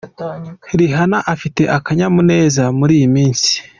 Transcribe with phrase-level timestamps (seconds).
[0.79, 3.51] Rihanna afite akanyamuneza muri iyi minsi.